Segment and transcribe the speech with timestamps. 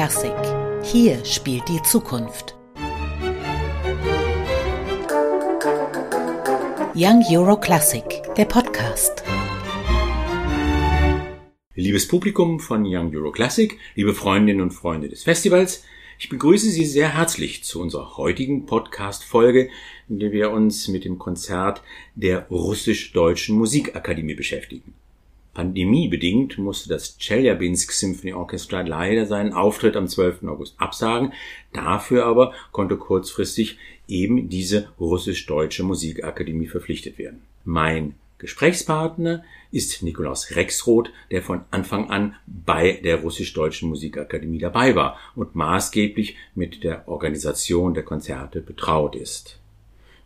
[0.00, 0.32] Classic.
[0.82, 2.56] Hier spielt die Zukunft.
[6.94, 8.02] Young Euro Classic,
[8.34, 9.22] der Podcast.
[11.74, 15.84] Liebes Publikum von Young Euro Classic, liebe Freundinnen und Freunde des Festivals,
[16.18, 19.68] ich begrüße Sie sehr herzlich zu unserer heutigen Podcast-Folge,
[20.08, 21.82] in der wir uns mit dem Konzert
[22.14, 24.94] der Russisch-Deutschen Musikakademie beschäftigen.
[25.54, 30.44] Pandemiebedingt musste das Chelyabinsk Symphony Orchestra leider seinen Auftritt am 12.
[30.44, 31.32] August absagen.
[31.72, 37.42] Dafür aber konnte kurzfristig eben diese russisch-deutsche Musikakademie verpflichtet werden.
[37.64, 45.18] Mein Gesprächspartner ist Nikolaus Rexroth, der von Anfang an bei der russisch-deutschen Musikakademie dabei war
[45.34, 49.59] und maßgeblich mit der Organisation der Konzerte betraut ist.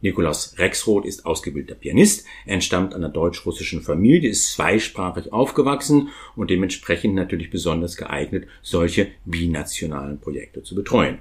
[0.05, 7.15] Nikolaus Rexroth ist ausgebildeter Pianist, er entstammt einer deutsch-russischen Familie, ist zweisprachig aufgewachsen und dementsprechend
[7.15, 11.21] natürlich besonders geeignet, solche binationalen Projekte zu betreuen.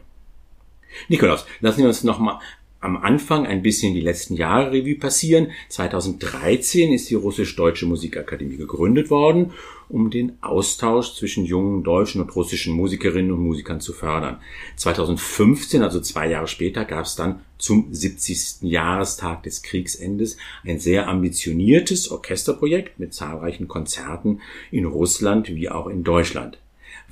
[1.07, 2.41] Nikolaus, lassen Sie uns noch mal
[2.83, 5.51] am Anfang ein bisschen die letzten Jahre Revue passieren.
[5.69, 9.51] 2013 ist die Russisch-Deutsche Musikakademie gegründet worden,
[9.87, 14.39] um den Austausch zwischen jungen deutschen und russischen Musikerinnen und Musikern zu fördern.
[14.75, 18.63] 2015, also zwei Jahre später, gab es dann zum 70.
[18.63, 26.03] Jahrestag des Kriegsendes ein sehr ambitioniertes Orchesterprojekt mit zahlreichen Konzerten in Russland wie auch in
[26.03, 26.57] Deutschland.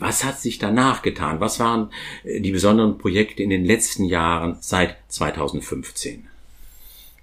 [0.02, 1.40] Was hat sich danach getan?
[1.40, 1.92] Was waren
[2.24, 6.28] äh, die besonderen Projekte in den letzten Jahren seit 2015?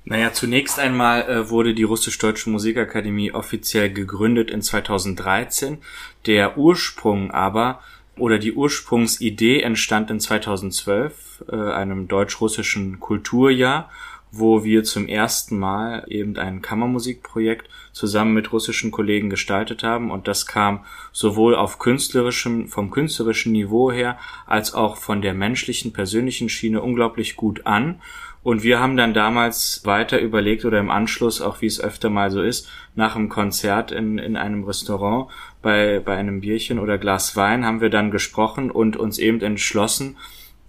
[0.05, 5.79] Naja, zunächst einmal äh, wurde die Russisch-Deutsche Musikakademie offiziell gegründet in 2013.
[6.27, 7.83] Der Ursprung aber
[8.17, 13.91] oder die Ursprungsidee entstand in 2012, äh, einem deutsch-russischen Kulturjahr
[14.31, 20.29] wo wir zum ersten Mal eben ein Kammermusikprojekt zusammen mit russischen Kollegen gestaltet haben und
[20.29, 26.49] das kam sowohl auf künstlerischem, vom künstlerischen Niveau her als auch von der menschlichen, persönlichen
[26.49, 28.01] Schiene unglaublich gut an
[28.43, 32.31] und wir haben dann damals weiter überlegt oder im Anschluss, auch wie es öfter mal
[32.31, 37.37] so ist, nach einem Konzert in, in einem Restaurant bei, bei einem Bierchen oder Glas
[37.37, 40.17] Wein haben wir dann gesprochen und uns eben entschlossen,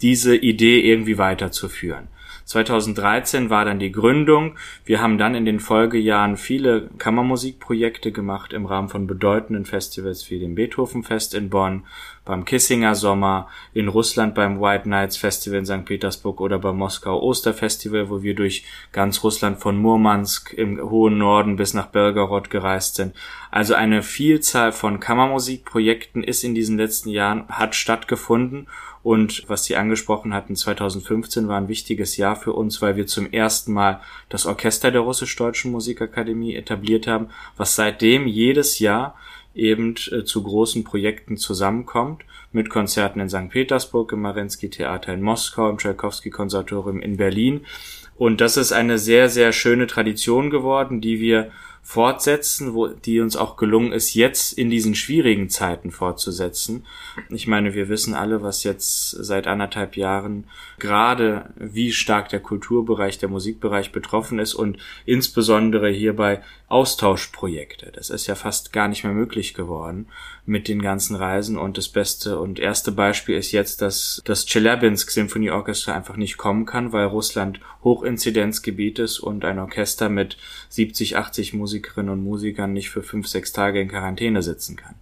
[0.02, 2.08] diese Idee irgendwie weiterzuführen.
[2.50, 4.56] 2013 war dann die Gründung.
[4.84, 10.40] Wir haben dann in den Folgejahren viele Kammermusikprojekte gemacht im Rahmen von bedeutenden Festivals wie
[10.40, 11.84] dem Beethovenfest in Bonn,
[12.26, 15.86] beim Kissinger Sommer, in Russland beim White Nights Festival in St.
[15.86, 21.56] Petersburg oder beim Moskau Osterfestival, wo wir durch ganz Russland von Murmansk im hohen Norden
[21.56, 23.14] bis nach Belgorod gereist sind.
[23.52, 28.66] Also eine Vielzahl von Kammermusikprojekten ist in diesen letzten Jahren, hat stattgefunden
[29.10, 33.32] und was Sie angesprochen hatten, 2015 war ein wichtiges Jahr für uns, weil wir zum
[33.32, 39.16] ersten Mal das Orchester der Russisch-Deutschen Musikakademie etabliert haben, was seitdem jedes Jahr
[39.56, 42.22] eben äh, zu großen Projekten zusammenkommt,
[42.52, 43.50] mit Konzerten in St.
[43.50, 47.66] Petersburg, im Marinsky Theater in Moskau, im Tchaikovsky Konservatorium in Berlin.
[48.16, 51.50] Und das ist eine sehr, sehr schöne Tradition geworden, die wir
[51.90, 56.86] fortsetzen, wo, die uns auch gelungen ist, jetzt in diesen schwierigen Zeiten fortzusetzen.
[57.30, 60.44] Ich meine, wir wissen alle, was jetzt seit anderthalb Jahren
[60.78, 64.78] gerade, wie stark der Kulturbereich, der Musikbereich betroffen ist und
[65.08, 67.92] insbesondere hierbei Austauschprojekte.
[67.92, 70.06] Das ist ja fast gar nicht mehr möglich geworden
[70.46, 75.10] mit den ganzen Reisen und das beste und erste Beispiel ist jetzt, dass das Chelyabinsk
[75.10, 80.38] Symphony Orchestra einfach nicht kommen kann, weil Russland Hochinzidenzgebiet ist und ein Orchester mit
[80.70, 84.96] 70, 80 Musikerinnen und Musikern nicht für fünf, sechs Tage in Quarantäne sitzen kann.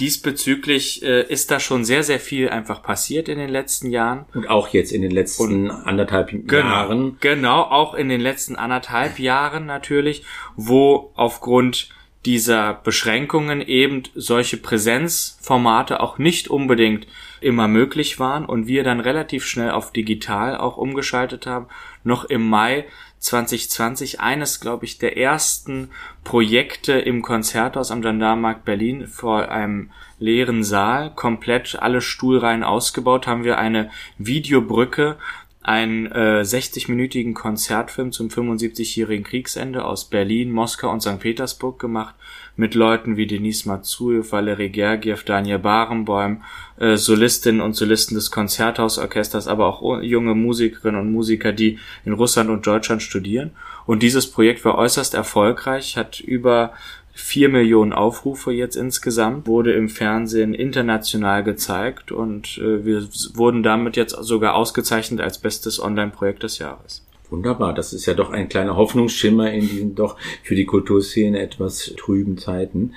[0.00, 4.24] Diesbezüglich äh, ist da schon sehr, sehr viel einfach passiert in den letzten Jahren.
[4.34, 7.16] Und auch jetzt in den letzten und, anderthalb genau, Jahren.
[7.20, 10.24] Genau, auch in den letzten anderthalb Jahren natürlich,
[10.56, 11.90] wo aufgrund
[12.24, 17.06] dieser Beschränkungen eben solche Präsenzformate auch nicht unbedingt
[17.40, 21.66] immer möglich waren und wir dann relativ schnell auf digital auch umgeschaltet haben.
[22.04, 22.86] Noch im Mai
[23.22, 25.90] 2020 eines, glaube ich, der ersten
[26.24, 33.44] Projekte im Konzerthaus am Gendarmenmarkt Berlin vor einem leeren Saal, komplett alle Stuhlreihen ausgebaut, haben
[33.44, 35.16] wir eine Videobrücke
[35.62, 41.20] einen äh, 60-minütigen Konzertfilm zum 75-jährigen Kriegsende aus Berlin, Moskau und St.
[41.20, 42.14] Petersburg gemacht
[42.56, 46.42] mit Leuten wie Denis Matsuev, Valery Gergiev, Daniel Barenboim,
[46.78, 52.50] äh, Solistinnen und Solisten des Konzerthausorchesters, aber auch junge Musikerinnen und Musiker, die in Russland
[52.50, 53.52] und Deutschland studieren.
[53.86, 56.72] Und dieses Projekt war äußerst erfolgreich, hat über
[57.12, 63.96] vier Millionen Aufrufe jetzt insgesamt, wurde im Fernsehen international gezeigt und äh, wir wurden damit
[63.96, 67.04] jetzt sogar ausgezeichnet als bestes Online-Projekt des Jahres.
[67.32, 71.94] Wunderbar, das ist ja doch ein kleiner Hoffnungsschimmer in diesen doch für die Kulturszene etwas
[71.96, 72.92] trüben Zeiten.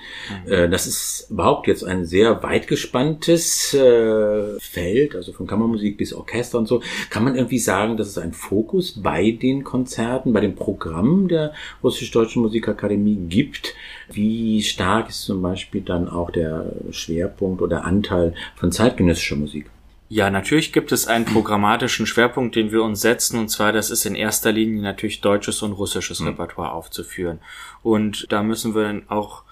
[0.46, 0.52] Mhm.
[0.52, 6.14] Äh, das ist überhaupt jetzt ein sehr weit gespanntes äh, Feld, also von Kammermusik bis
[6.14, 6.82] Orchester und so.
[7.10, 11.54] Kann man irgendwie sagen, dass es einen Fokus bei den Konzerten, bei dem Programm der
[11.82, 13.74] Russisch-Deutschen Musikakademie gibt?
[14.12, 19.68] Wie stark ist zum Beispiel dann auch der Schwerpunkt oder Anteil von zeitgenössischer Musik?
[20.08, 24.06] Ja, natürlich gibt es einen programmatischen Schwerpunkt, den wir uns setzen, und zwar, das ist
[24.06, 26.28] in erster Linie natürlich deutsches und russisches mhm.
[26.28, 27.40] Repertoire aufzuführen.
[27.82, 29.44] Und da müssen wir dann auch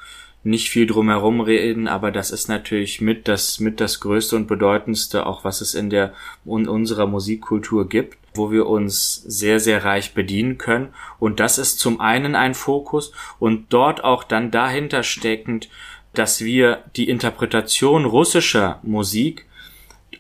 [0.44, 5.26] nicht viel drumherum reden, aber das ist natürlich mit das, mit das größte und bedeutendste,
[5.26, 6.14] auch was es in der,
[6.46, 10.90] in unserer Musikkultur gibt, wo wir uns sehr, sehr reich bedienen können.
[11.18, 15.70] Und das ist zum einen ein Fokus und dort auch dann dahinter steckend,
[16.14, 19.46] dass wir die Interpretation russischer Musik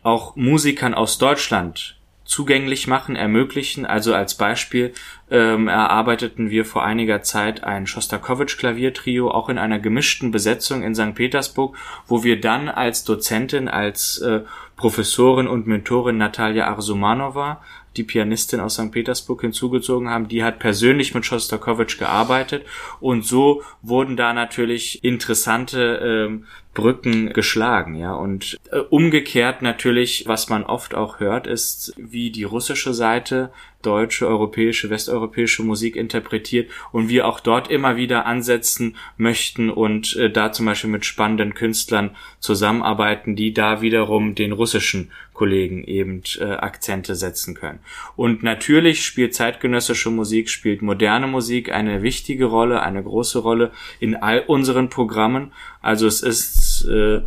[0.03, 3.85] auch Musikern aus Deutschland zugänglich machen, ermöglichen.
[3.85, 4.93] Also als Beispiel
[5.29, 11.15] ähm, erarbeiteten wir vor einiger Zeit ein Schostakowitsch-Klaviertrio, auch in einer gemischten Besetzung in St.
[11.15, 11.75] Petersburg,
[12.07, 14.41] wo wir dann als Dozentin, als äh,
[14.75, 17.61] Professorin und Mentorin Natalia Arsumanova
[17.97, 18.91] die Pianistin aus St.
[18.91, 22.65] Petersburg hinzugezogen haben, die hat persönlich mit Schostakowitsch gearbeitet
[22.99, 28.13] und so wurden da natürlich interessante ähm, Brücken geschlagen, ja.
[28.15, 33.51] Und äh, umgekehrt natürlich, was man oft auch hört, ist, wie die russische Seite
[33.85, 40.29] deutsche, europäische, westeuropäische Musik interpretiert und wir auch dort immer wieder ansetzen möchten und äh,
[40.29, 46.43] da zum Beispiel mit spannenden Künstlern zusammenarbeiten, die da wiederum den russischen Kollegen eben äh,
[46.43, 47.79] Akzente setzen können.
[48.15, 54.15] Und natürlich spielt zeitgenössische Musik, spielt moderne Musik eine wichtige Rolle, eine große Rolle in
[54.15, 55.51] all unseren Programmen.
[55.81, 57.21] Also es ist äh,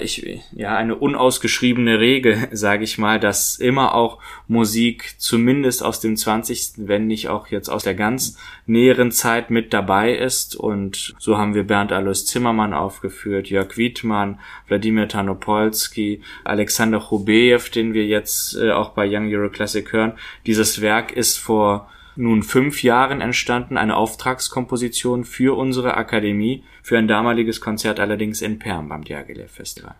[0.00, 4.18] ich, ja, eine unausgeschriebene Regel, sage ich mal, dass immer auch
[4.48, 8.36] Musik zumindest aus dem 20., wenn nicht auch jetzt aus der ganz
[8.66, 10.56] näheren Zeit mit dabei ist.
[10.56, 17.94] Und so haben wir Bernd Alois Zimmermann aufgeführt, Jörg Wiedmann, Wladimir Tanopolsky, Alexander Chubejew, den
[17.94, 20.12] wir jetzt äh, auch bei Young Euro Classic hören.
[20.46, 27.08] Dieses Werk ist vor nun fünf Jahren entstanden, eine Auftragskomposition für unsere Akademie, für ein
[27.08, 29.94] damaliges Konzert allerdings in Perm beim Diaghilev Festival.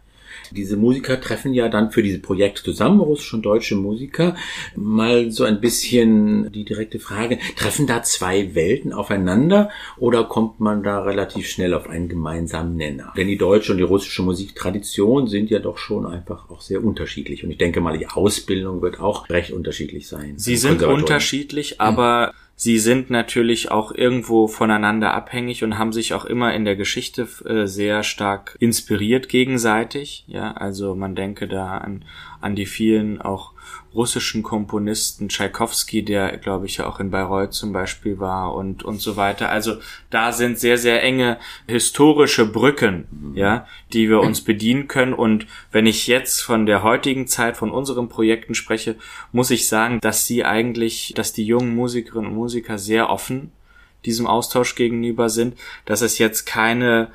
[0.50, 4.36] Diese Musiker treffen ja dann für diese Projekte zusammen, russische und deutsche Musiker.
[4.74, 10.82] Mal so ein bisschen die direkte Frage, treffen da zwei Welten aufeinander oder kommt man
[10.82, 13.12] da relativ schnell auf einen gemeinsamen Nenner?
[13.16, 17.44] Denn die deutsche und die russische Musiktradition sind ja doch schon einfach auch sehr unterschiedlich.
[17.44, 20.34] Und ich denke mal, die Ausbildung wird auch recht unterschiedlich sein.
[20.36, 26.14] Sie sind unterschiedlich, aber hm sie sind natürlich auch irgendwo voneinander abhängig und haben sich
[26.14, 30.24] auch immer in der Geschichte äh, sehr stark inspiriert gegenseitig.
[30.26, 32.04] Ja, also man denke da an,
[32.40, 33.52] an die vielen auch
[33.94, 39.00] russischen Komponisten, Tschaikowski, der, glaube ich, ja auch in Bayreuth zum Beispiel war und, und
[39.00, 39.48] so weiter.
[39.48, 39.76] Also
[40.10, 45.14] da sind sehr, sehr enge historische Brücken, ja, die wir uns bedienen können.
[45.14, 48.96] Und wenn ich jetzt von der heutigen Zeit, von unseren Projekten spreche,
[49.32, 53.52] muss ich sagen, dass sie eigentlich, dass die jungen Musikerinnen und Musiker sehr offen
[54.06, 57.10] diesem Austausch gegenüber sind, dass es jetzt keine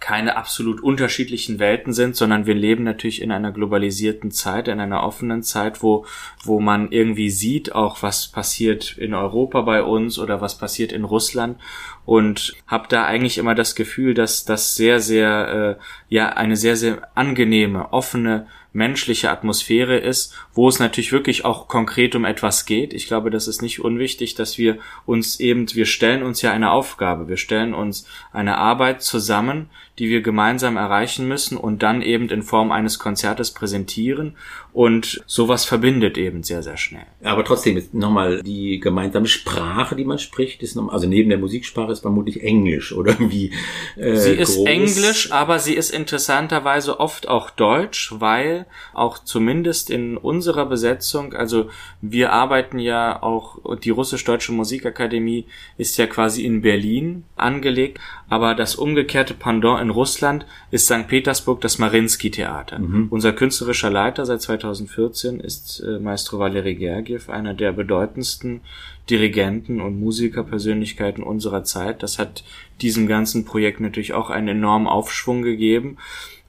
[0.00, 5.02] keine absolut unterschiedlichen Welten sind, sondern wir leben natürlich in einer globalisierten Zeit, in einer
[5.02, 6.06] offenen Zeit, wo,
[6.44, 11.04] wo man irgendwie sieht, auch was passiert in Europa bei uns oder was passiert in
[11.04, 11.58] Russland
[12.06, 16.76] und habe da eigentlich immer das Gefühl, dass das sehr, sehr, äh, ja, eine sehr,
[16.76, 18.46] sehr angenehme, offene,
[18.76, 22.92] menschliche Atmosphäre ist, wo es natürlich wirklich auch konkret um etwas geht.
[22.92, 26.70] Ich glaube, das ist nicht unwichtig, dass wir uns eben, wir stellen uns ja eine
[26.70, 32.28] Aufgabe, wir stellen uns eine Arbeit zusammen, die wir gemeinsam erreichen müssen und dann eben
[32.28, 34.36] in Form eines Konzertes präsentieren.
[34.76, 37.06] Und sowas verbindet eben sehr, sehr schnell.
[37.24, 41.38] Aber trotzdem ist nochmal die gemeinsame Sprache, die man spricht, ist nochmal, also neben der
[41.38, 43.54] Musiksprache ist vermutlich Englisch oder wie?
[43.96, 44.66] Äh, sie ist groß.
[44.66, 51.70] Englisch, aber sie ist interessanterweise oft auch Deutsch, weil auch zumindest in unserer Besetzung, also
[52.02, 55.46] wir arbeiten ja auch, die Russisch-Deutsche Musikakademie
[55.78, 61.06] ist ja quasi in Berlin angelegt, aber das umgekehrte Pendant in Russland ist St.
[61.06, 62.78] Petersburg das Marinsky-Theater.
[62.78, 63.06] Mhm.
[63.10, 68.62] Unser künstlerischer Leiter seit 2014 ist äh, Maestro Valery Gergiev, einer der bedeutendsten
[69.08, 72.02] Dirigenten und Musikerpersönlichkeiten unserer Zeit.
[72.02, 72.42] Das hat
[72.80, 75.98] diesem ganzen Projekt natürlich auch einen enormen Aufschwung gegeben.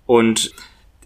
[0.08, 0.52] Und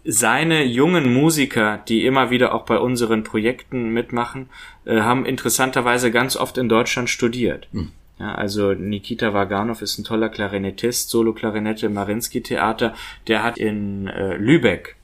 [0.04, 4.48] seine jungen Musiker, die immer wieder auch bei unseren Projekten mitmachen,
[4.84, 7.68] äh, haben interessanterweise ganz oft in Deutschland studiert.
[7.72, 7.92] Mhm.
[8.22, 12.94] Ja, also Nikita Vaganov ist ein toller Klarinettist, Solo-Klarinette im Marinsky-Theater.
[13.26, 14.94] Der hat in äh, Lübeck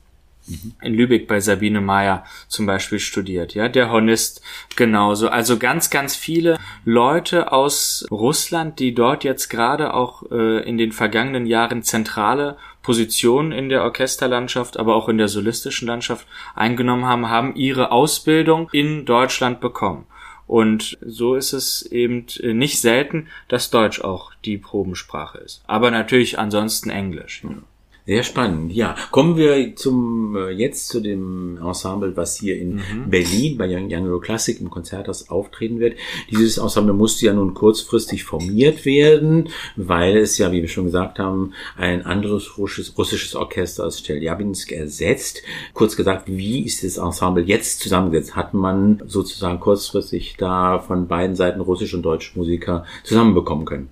[0.81, 4.41] in Lübeck bei Sabine Meyer zum Beispiel studiert, ja, der Hornist
[4.77, 5.29] genauso.
[5.29, 10.93] Also ganz, ganz viele Leute aus Russland, die dort jetzt gerade auch äh, in den
[10.93, 17.29] vergangenen Jahren zentrale Positionen in der Orchesterlandschaft, aber auch in der solistischen Landschaft eingenommen haben,
[17.29, 20.07] haben ihre Ausbildung in Deutschland bekommen.
[20.49, 25.62] Und so ist es eben nicht selten, dass Deutsch auch die Probensprache ist.
[25.67, 27.45] Aber natürlich ansonsten Englisch.
[27.45, 27.50] Ja.
[28.09, 28.97] Sehr spannend, ja.
[29.11, 33.11] Kommen wir zum äh, jetzt zu dem Ensemble, was hier in mhm.
[33.11, 35.99] Berlin bei Young, Young Classic im Konzerthaus auftreten wird.
[36.31, 41.19] Dieses Ensemble musste ja nun kurzfristig formiert werden, weil es ja, wie wir schon gesagt
[41.19, 45.43] haben, ein anderes russisches, russisches Orchester aus Chelyabinsk ersetzt.
[45.75, 48.35] Kurz gesagt, wie ist das Ensemble jetzt zusammengesetzt?
[48.35, 53.91] Hat man sozusagen kurzfristig da von beiden Seiten russische und deutsche Musiker zusammenbekommen können?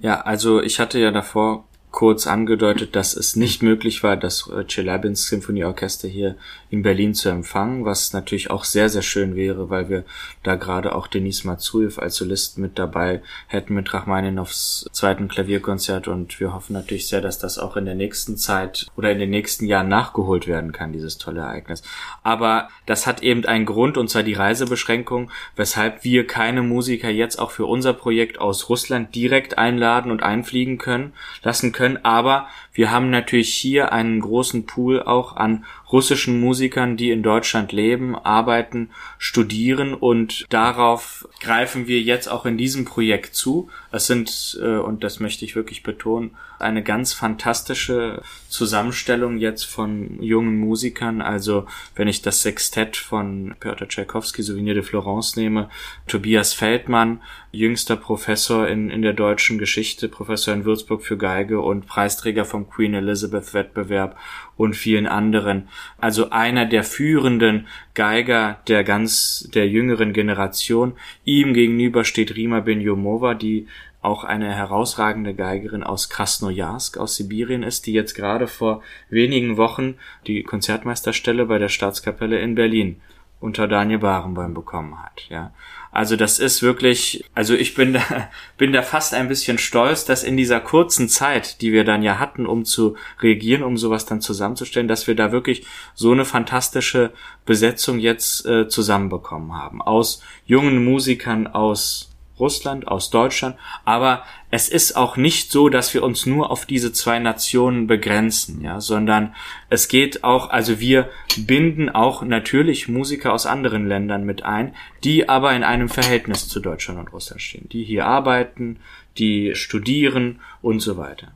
[0.00, 4.64] Ja, also ich hatte ja davor kurz angedeutet, dass es nicht möglich war, das äh,
[4.64, 6.36] Chelyabinsk Symphonieorchester hier
[6.70, 10.04] in Berlin zu empfangen, was natürlich auch sehr, sehr schön wäre, weil wir
[10.42, 16.38] da gerade auch Denis Matsuev als Solist mit dabei hätten mit Rachmaninows zweiten Klavierkonzert und
[16.40, 19.66] wir hoffen natürlich sehr, dass das auch in der nächsten Zeit oder in den nächsten
[19.66, 21.82] Jahren nachgeholt werden kann, dieses tolle Ereignis.
[22.22, 27.38] Aber das hat eben einen Grund und zwar die Reisebeschränkung, weshalb wir keine Musiker jetzt
[27.38, 32.92] auch für unser Projekt aus Russland direkt einladen und einfliegen können, lassen können, aber wir
[32.92, 38.90] haben natürlich hier einen großen Pool auch an russischen Musikern, die in Deutschland leben, arbeiten,
[39.18, 43.68] studieren und darauf greifen wir jetzt auch in diesem Projekt zu.
[43.90, 50.22] Es sind, äh, und das möchte ich wirklich betonen, eine ganz fantastische Zusammenstellung jetzt von
[50.22, 51.20] jungen Musikern.
[51.22, 55.70] Also wenn ich das Sextett von Piotr Tchaikovsky, Souvenir de Florence nehme,
[56.06, 61.86] Tobias Feldmann, jüngster Professor in, in der deutschen Geschichte, Professor in Würzburg für Geige und
[61.86, 64.16] Preisträger vom Queen Elizabeth Wettbewerb
[64.56, 65.68] und vielen anderen.
[65.98, 70.94] Also einer der führenden Geiger der ganz der jüngeren Generation.
[71.24, 73.66] Ihm gegenüber steht Rima Benjomova, die
[74.00, 79.96] auch eine herausragende Geigerin aus Krasnojarsk aus Sibirien ist, die jetzt gerade vor wenigen Wochen
[80.26, 83.00] die Konzertmeisterstelle bei der Staatskapelle in Berlin
[83.40, 85.52] unter Daniel Barenboim bekommen hat, ja.
[85.90, 88.02] Also das ist wirklich, also ich bin da,
[88.58, 92.18] bin da fast ein bisschen stolz, dass in dieser kurzen Zeit, die wir dann ja
[92.18, 97.12] hatten, um zu reagieren, um sowas dann zusammenzustellen, dass wir da wirklich so eine fantastische
[97.46, 99.80] Besetzung jetzt äh, zusammenbekommen haben.
[99.80, 102.07] Aus jungen Musikern aus
[102.40, 106.92] Russland, aus Deutschland, aber es ist auch nicht so, dass wir uns nur auf diese
[106.92, 109.34] zwei Nationen begrenzen, ja, sondern
[109.68, 115.28] es geht auch, also wir binden auch natürlich Musiker aus anderen Ländern mit ein, die
[115.28, 118.78] aber in einem Verhältnis zu Deutschland und Russland stehen, die hier arbeiten,
[119.18, 121.32] die studieren und so weiter.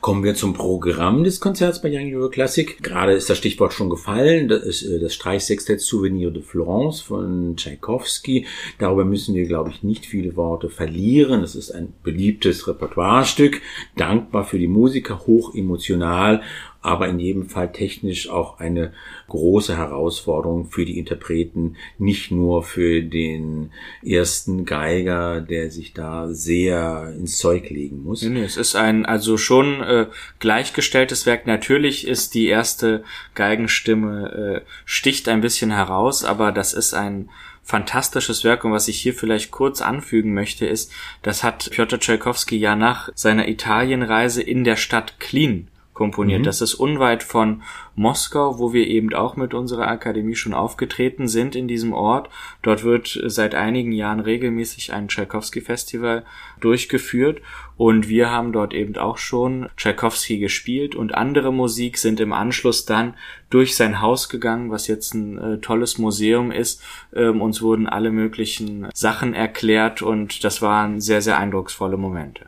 [0.00, 2.82] Kommen wir zum Programm des Konzerts bei Young Euro Classic.
[2.82, 4.48] Gerade ist das Stichwort schon gefallen.
[4.48, 8.46] Das ist äh, das Streichsextett Souvenir de Florence von Tchaikovsky.
[8.78, 11.42] Darüber müssen wir, glaube ich, nicht viele Worte verlieren.
[11.42, 13.60] Es ist ein beliebtes Repertoirestück,
[13.96, 16.42] dankbar für die Musiker, hoch emotional
[16.88, 18.92] aber in jedem Fall technisch auch eine
[19.28, 27.14] große Herausforderung für die Interpreten, nicht nur für den ersten Geiger, der sich da sehr
[27.14, 28.22] ins Zeug legen muss.
[28.22, 30.06] Nee, nee, es ist ein also schon äh,
[30.38, 31.46] gleichgestelltes Werk.
[31.46, 33.04] Natürlich ist die erste
[33.34, 37.28] Geigenstimme äh, sticht ein bisschen heraus, aber das ist ein
[37.62, 40.90] fantastisches Werk und was ich hier vielleicht kurz anfügen möchte, ist,
[41.20, 46.40] das hat Piotr Tchaikovsky ja nach seiner Italienreise in der Stadt Klin komponiert.
[46.40, 46.44] Mhm.
[46.44, 47.62] Das ist unweit von
[47.96, 52.30] Moskau, wo wir eben auch mit unserer Akademie schon aufgetreten sind in diesem Ort.
[52.62, 56.24] Dort wird seit einigen Jahren regelmäßig ein Tchaikovsky-Festival
[56.60, 57.42] durchgeführt
[57.76, 62.86] und wir haben dort eben auch schon Tchaikovsky gespielt und andere Musik sind im Anschluss
[62.86, 63.14] dann
[63.50, 66.80] durch sein Haus gegangen, was jetzt ein äh, tolles Museum ist.
[67.12, 72.46] Ähm, uns wurden alle möglichen Sachen erklärt und das waren sehr, sehr eindrucksvolle Momente.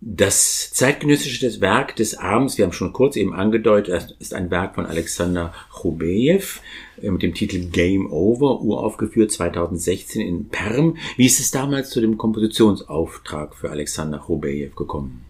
[0.00, 4.86] Das zeitgenössische Werk des Abends, wir haben schon kurz eben angedeutet, ist ein Werk von
[4.86, 6.42] Alexander Chubejew
[7.00, 10.96] äh, mit dem Titel Game Over, uraufgeführt 2016 in Perm.
[11.16, 15.24] Wie ist es damals zu dem Kompositionsauftrag für Alexander Chubejew gekommen?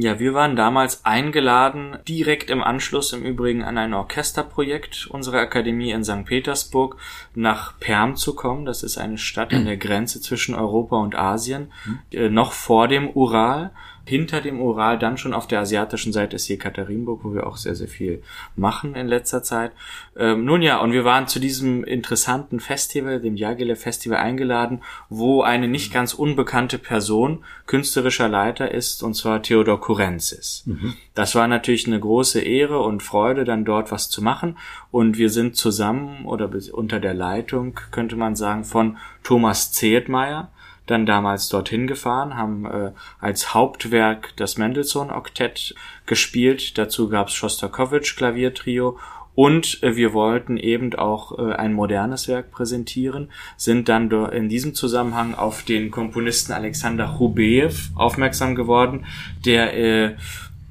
[0.00, 5.90] Ja, wir waren damals eingeladen, direkt im Anschluss im Übrigen an ein Orchesterprojekt unserer Akademie
[5.90, 6.24] in St.
[6.24, 6.96] Petersburg
[7.34, 8.64] nach Perm zu kommen.
[8.64, 11.98] Das ist eine Stadt an der Grenze zwischen Europa und Asien, mhm.
[12.12, 13.72] äh, noch vor dem Ural.
[14.08, 17.74] Hinter dem Ural, dann schon auf der asiatischen Seite ist Jekaterinburg, wo wir auch sehr,
[17.74, 18.22] sehr viel
[18.56, 19.72] machen in letzter Zeit.
[20.16, 25.42] Ähm, nun ja, und wir waren zu diesem interessanten Festival, dem Jagele Festival eingeladen, wo
[25.42, 30.62] eine nicht ganz unbekannte Person künstlerischer Leiter ist, und zwar Theodor Kurenzis.
[30.66, 30.94] Mhm.
[31.14, 34.56] Das war natürlich eine große Ehre und Freude, dann dort was zu machen.
[34.90, 40.50] Und wir sind zusammen oder unter der Leitung, könnte man sagen, von Thomas Zehetmeier,
[40.90, 45.74] dann damals dorthin gefahren, haben äh, als Hauptwerk das Mendelssohn-Oktett
[46.06, 46.78] gespielt.
[46.78, 48.98] Dazu gab's Schostakowitsch Klaviertrio
[49.34, 54.74] und äh, wir wollten eben auch äh, ein modernes Werk präsentieren, sind dann in diesem
[54.74, 59.06] Zusammenhang auf den Komponisten Alexander Hubeev aufmerksam geworden,
[59.44, 60.16] der äh,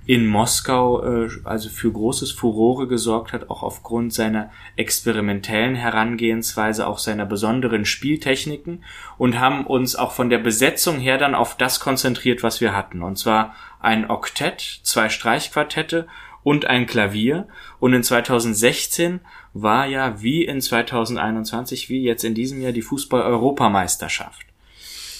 [0.07, 6.97] in Moskau äh, also für großes Furore gesorgt hat, auch aufgrund seiner experimentellen Herangehensweise, auch
[6.97, 8.85] seiner besonderen Spieltechniken
[9.17, 13.03] und haben uns auch von der Besetzung her dann auf das konzentriert, was wir hatten.
[13.03, 16.07] Und zwar ein Oktett, zwei Streichquartette
[16.41, 17.45] und ein Klavier.
[17.81, 19.19] Und in 2016
[19.53, 24.45] war ja wie in 2021, wie jetzt in diesem Jahr die Fußball-Europameisterschaft.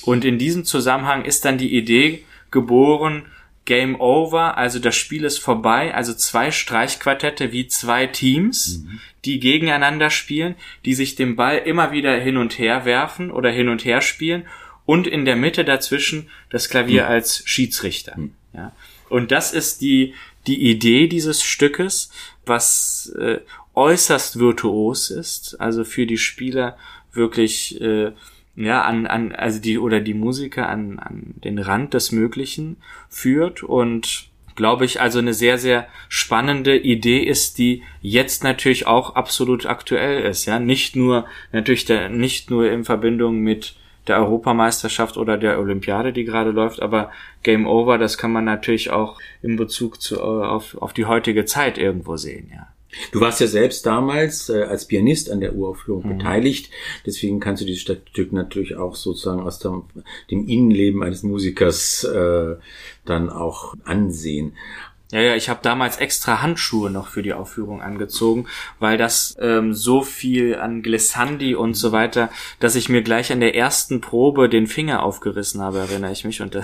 [0.03, 3.25] Und in diesem Zusammenhang ist dann die Idee geboren,
[3.67, 8.99] Game Over, also das Spiel ist vorbei, also zwei Streichquartette wie zwei Teams, mhm.
[9.25, 10.55] die gegeneinander spielen,
[10.85, 14.47] die sich den Ball immer wieder hin und her werfen oder hin und her spielen
[14.85, 17.09] und in der Mitte dazwischen das Klavier mhm.
[17.09, 18.17] als Schiedsrichter.
[18.17, 18.33] Mhm.
[18.53, 18.71] Ja.
[19.09, 20.13] Und das ist die,
[20.47, 22.09] die Idee dieses Stückes,
[22.45, 23.39] was äh,
[23.75, 26.77] äußerst virtuos ist, also für die Spieler
[27.11, 28.13] wirklich äh,
[28.57, 33.63] ja, an, an, also die oder die Musiker an, an den Rand des Möglichen führt
[33.63, 39.67] und glaube ich, also eine sehr, sehr spannende Idee ist, die jetzt natürlich auch absolut
[39.67, 40.59] aktuell ist, ja.
[40.59, 43.75] Nicht nur, natürlich der, nicht nur in Verbindung mit
[44.07, 47.11] der Europameisterschaft oder der Olympiade, die gerade läuft, aber
[47.43, 51.77] Game Over, das kann man natürlich auch in Bezug zu, auf, auf die heutige Zeit
[51.77, 52.67] irgendwo sehen, ja.
[53.11, 56.17] Du warst ja selbst damals äh, als Pianist an der Uraufführung mhm.
[56.17, 56.71] beteiligt,
[57.05, 59.83] deswegen kannst du dieses Stück natürlich auch sozusagen aus dem,
[60.31, 62.55] dem Innenleben eines Musikers äh,
[63.05, 64.53] dann auch ansehen.
[65.11, 68.47] Ja, ja, ich habe damals extra Handschuhe noch für die Aufführung angezogen,
[68.79, 73.39] weil das ähm, so viel an Glissandi und so weiter, dass ich mir gleich an
[73.39, 76.41] der ersten Probe den Finger aufgerissen habe, erinnere ich mich.
[76.41, 76.63] Und da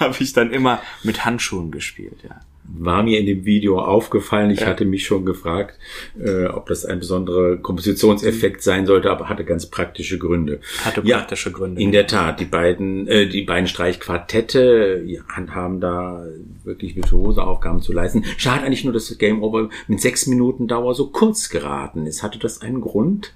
[0.00, 4.50] habe ich dann immer mit Handschuhen gespielt, ja war mir in dem Video aufgefallen.
[4.50, 4.66] Ich ja.
[4.66, 5.78] hatte mich schon gefragt,
[6.18, 10.60] äh, ob das ein besonderer Kompositionseffekt sein sollte, aber hatte ganz praktische Gründe.
[10.84, 11.80] Hatte praktische ja, Gründe.
[11.80, 16.26] In der Tat, die beiden, äh, die beiden Streichquartette ja, haben da
[16.64, 18.24] wirklich virtuose Aufgaben zu leisten.
[18.36, 22.22] Schade eigentlich nur, dass das Game Over mit sechs Minuten Dauer so kurz geraten ist.
[22.22, 23.34] Hatte das einen Grund?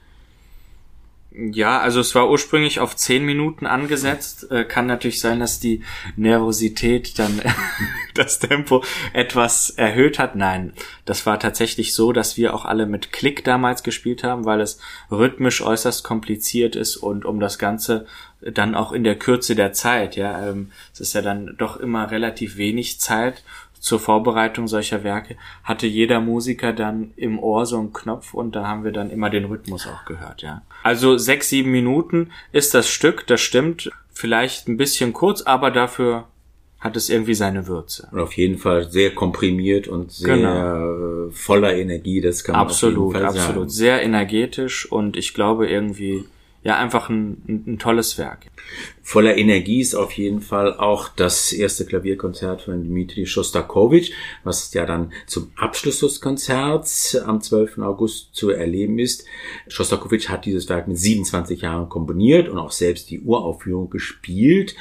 [1.39, 4.51] Ja, also es war ursprünglich auf zehn Minuten angesetzt.
[4.51, 5.83] Äh, kann natürlich sein, dass die
[6.17, 7.43] Nervosität dann
[8.15, 10.35] das Tempo etwas erhöht hat.
[10.35, 10.73] Nein,
[11.05, 14.79] das war tatsächlich so, dass wir auch alle mit Klick damals gespielt haben, weil es
[15.11, 18.07] rhythmisch äußerst kompliziert ist und um das Ganze
[18.41, 22.11] dann auch in der Kürze der Zeit, ja, ähm, es ist ja dann doch immer
[22.11, 23.43] relativ wenig Zeit
[23.87, 28.67] zur Vorbereitung solcher Werke hatte jeder Musiker dann im Ohr so einen Knopf und da
[28.67, 30.63] haben wir dann immer den Rhythmus auch gehört, ja.
[30.83, 33.93] Also sechs, sieben Minuten ist das Stück, das stimmt.
[34.13, 36.25] Vielleicht ein bisschen kurz, aber dafür
[36.81, 38.09] hat es irgendwie seine Würze.
[38.11, 41.31] Und auf jeden Fall sehr komprimiert und sehr genau.
[41.31, 43.49] voller Energie, das kann man absolut, auf jeden Fall absolut.
[43.51, 46.25] Absolut, sehr energetisch und ich glaube irgendwie
[46.67, 48.47] ja einfach ein, ein, ein, tolles Werk.
[49.01, 54.85] Voller Energie ist auf jeden Fall auch das erste Klavierkonzert von Dmitri Shostakovich, was ja
[54.85, 57.79] dann zum Abschluss des Konzerts am 12.
[57.79, 59.27] August zu erleben ist.
[59.69, 64.75] Shostakovich hat dieses Werk mit 27 Jahren komponiert und auch selbst die Uraufführung gespielt.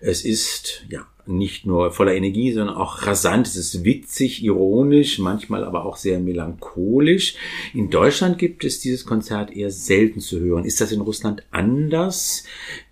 [0.00, 3.46] Es ist ja nicht nur voller Energie, sondern auch rasant.
[3.46, 7.34] Es ist witzig, ironisch, manchmal aber auch sehr melancholisch.
[7.74, 10.64] In Deutschland gibt es dieses Konzert eher selten zu hören.
[10.64, 12.44] Ist das in Russland anders?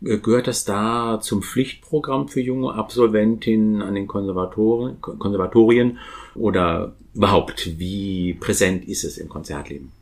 [0.05, 5.99] Äh, gehört das da zum Pflichtprogramm für junge Absolventinnen an den Konservatorien, Konservatorien
[6.35, 7.79] oder überhaupt?
[7.79, 9.93] Wie präsent ist es im Konzertleben?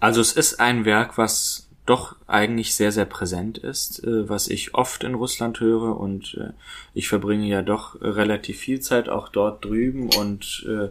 [0.00, 4.74] Also es ist ein Werk, was doch eigentlich sehr, sehr präsent ist, äh, was ich
[4.74, 6.52] oft in Russland höre und äh,
[6.94, 10.88] ich verbringe ja doch relativ viel Zeit auch dort drüben und äh,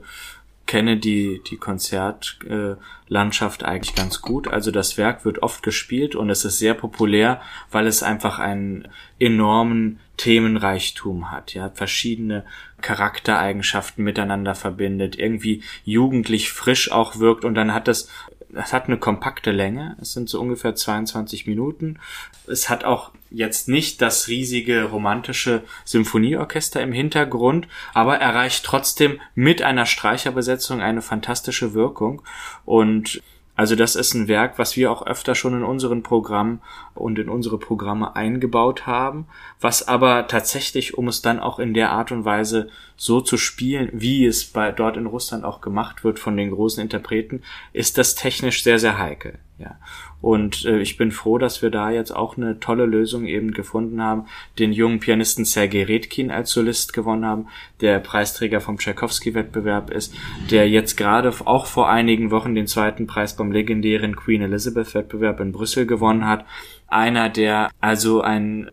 [0.72, 4.48] kenne die, die Konzertlandschaft eigentlich ganz gut.
[4.48, 8.88] Also das Werk wird oft gespielt und es ist sehr populär, weil es einfach einen
[9.20, 12.46] enormen Themenreichtum hat, ja, verschiedene
[12.80, 18.08] Charaktereigenschaften miteinander verbindet, irgendwie jugendlich frisch auch wirkt und dann hat es
[18.54, 19.98] es hat eine kompakte Länge.
[20.02, 22.00] Es sind so ungefähr 22 Minuten.
[22.48, 29.62] Es hat auch jetzt nicht das riesige romantische Symphonieorchester im Hintergrund, aber erreicht trotzdem mit
[29.62, 32.22] einer Streicherbesetzung eine fantastische Wirkung
[32.66, 33.22] und
[33.62, 36.62] also das ist ein Werk, was wir auch öfter schon in unseren Programmen
[36.96, 39.28] und in unsere Programme eingebaut haben,
[39.60, 43.90] was aber tatsächlich, um es dann auch in der Art und Weise so zu spielen,
[43.94, 48.16] wie es bei dort in Russland auch gemacht wird von den großen Interpreten, ist das
[48.16, 49.38] technisch sehr, sehr heikel.
[49.60, 49.78] Ja.
[50.22, 54.02] Und äh, ich bin froh, dass wir da jetzt auch eine tolle Lösung eben gefunden
[54.02, 54.28] haben,
[54.60, 57.48] den jungen Pianisten Sergei Redkin als Solist gewonnen haben,
[57.82, 60.14] der Preisträger vom Tchaikovsky-Wettbewerb ist,
[60.52, 65.52] der jetzt gerade auch vor einigen Wochen den zweiten Preis beim legendären Queen Elizabeth-Wettbewerb in
[65.52, 66.46] Brüssel gewonnen hat.
[66.88, 68.70] Einer, der also ein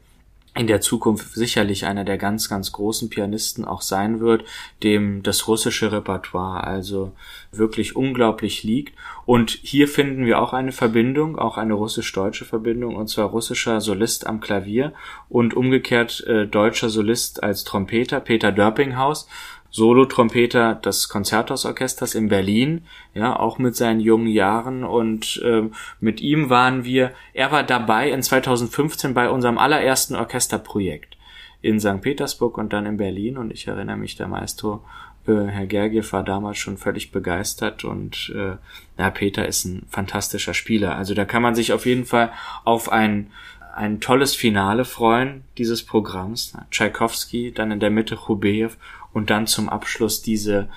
[0.57, 4.45] in der Zukunft sicherlich einer der ganz, ganz großen Pianisten auch sein wird,
[4.83, 7.13] dem das russische Repertoire also
[7.53, 8.97] wirklich unglaublich liegt.
[9.25, 14.27] Und hier finden wir auch eine Verbindung, auch eine russisch-deutsche Verbindung, und zwar russischer Solist
[14.27, 14.93] am Klavier
[15.29, 19.29] und umgekehrt äh, deutscher Solist als Trompeter, Peter Dörpinghaus,
[19.71, 25.69] Solo-Trompeter des Konzerthausorchesters in Berlin, ja, auch mit seinen jungen Jahren und äh,
[26.01, 31.17] mit ihm waren wir, er war dabei in 2015 bei unserem allerersten Orchesterprojekt
[31.61, 32.01] in St.
[32.01, 34.85] Petersburg und dann in Berlin und ich erinnere mich, der Maestro
[35.27, 38.57] äh, Herr Gergiev war damals schon völlig begeistert und äh,
[38.99, 40.97] ja, Peter ist ein fantastischer Spieler.
[40.97, 42.33] Also da kann man sich auf jeden Fall
[42.65, 43.31] auf ein
[43.79, 46.53] ein tolles Finale freuen dieses Programms.
[46.73, 48.71] Tchaikovsky, dann in der Mitte Hubejew
[49.19, 50.69] und dann zum Abschluss diese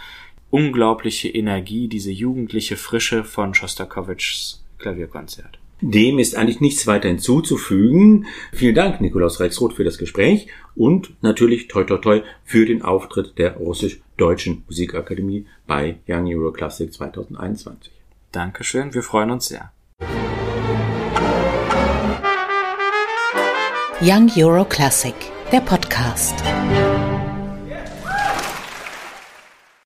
[0.49, 5.59] unglaubliche Energie, diese jugendliche Frische von Schostakowitschs Klavierkonzert.
[5.81, 8.27] Dem ist eigentlich nichts weiter hinzuzufügen.
[8.51, 13.37] Vielen Dank, Nikolaus Rexroth, für das Gespräch und natürlich toi toi toi für den Auftritt
[13.37, 17.91] der Russisch-Deutschen Musikakademie bei Young Euro Classic 2021.
[18.31, 19.71] Dankeschön, wir freuen uns sehr.
[24.01, 25.15] Young Euro Classic,
[25.51, 26.35] der Podcast.